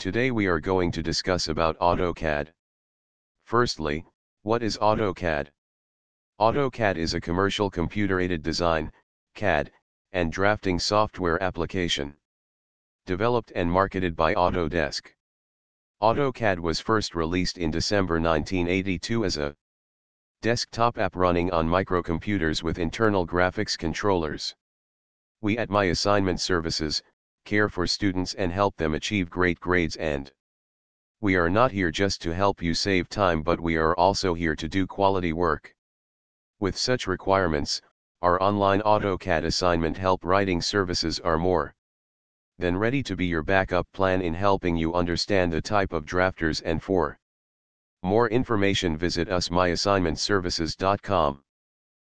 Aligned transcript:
Today 0.00 0.30
we 0.30 0.46
are 0.46 0.60
going 0.60 0.90
to 0.92 1.02
discuss 1.02 1.48
about 1.48 1.78
AutoCAD. 1.78 2.48
Firstly, 3.44 4.06
what 4.44 4.62
is 4.62 4.78
AutoCAD? 4.78 5.48
AutoCAD 6.40 6.96
is 6.96 7.12
a 7.12 7.20
commercial 7.20 7.68
computer-aided 7.68 8.42
design, 8.42 8.90
CAD, 9.34 9.70
and 10.12 10.32
drafting 10.32 10.78
software 10.78 11.42
application. 11.42 12.14
Developed 13.04 13.52
and 13.54 13.70
marketed 13.70 14.16
by 14.16 14.32
Autodesk. 14.32 15.08
AutoCAD 16.00 16.58
was 16.58 16.80
first 16.80 17.14
released 17.14 17.58
in 17.58 17.70
December 17.70 18.14
1982 18.14 19.26
as 19.26 19.36
a 19.36 19.54
desktop 20.40 20.96
app 20.96 21.14
running 21.14 21.50
on 21.50 21.68
microcomputers 21.68 22.62
with 22.62 22.78
internal 22.78 23.26
graphics 23.26 23.76
controllers. 23.76 24.56
We 25.42 25.58
at 25.58 25.68
My 25.68 25.84
Assignment 25.84 26.40
Services, 26.40 27.02
care 27.50 27.68
for 27.68 27.84
students 27.84 28.32
and 28.34 28.52
help 28.52 28.76
them 28.76 28.94
achieve 28.94 29.28
great 29.28 29.58
grades 29.58 29.96
and 29.96 30.30
we 31.20 31.34
are 31.34 31.50
not 31.50 31.72
here 31.72 31.90
just 31.90 32.22
to 32.22 32.32
help 32.32 32.62
you 32.62 32.72
save 32.72 33.08
time 33.08 33.42
but 33.42 33.58
we 33.58 33.74
are 33.76 33.92
also 33.96 34.34
here 34.34 34.54
to 34.54 34.68
do 34.68 34.86
quality 34.86 35.32
work. 35.32 35.74
With 36.60 36.76
such 36.76 37.08
requirements, 37.08 37.82
our 38.22 38.40
online 38.40 38.82
AutoCAD 38.82 39.42
assignment 39.42 39.96
help 39.98 40.24
writing 40.24 40.62
services 40.62 41.18
are 41.18 41.38
more 41.38 41.74
than 42.56 42.76
ready 42.76 43.02
to 43.02 43.16
be 43.16 43.26
your 43.26 43.42
backup 43.42 43.90
plan 43.92 44.22
in 44.22 44.34
helping 44.34 44.76
you 44.76 44.94
understand 44.94 45.52
the 45.52 45.60
type 45.60 45.92
of 45.92 46.06
drafters 46.06 46.62
and 46.64 46.80
for 46.80 47.18
more 48.04 48.28
information 48.28 48.96
visit 48.96 49.28
us 49.28 49.48
myassignmentservices.com. 49.48 51.42